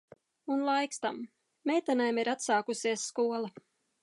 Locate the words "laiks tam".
0.69-1.19